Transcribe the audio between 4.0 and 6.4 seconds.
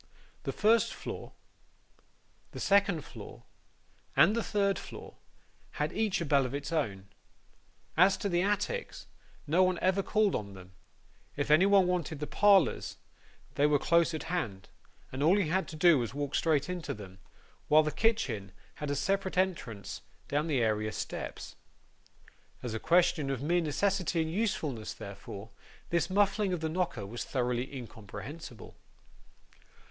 and the third floor, had each a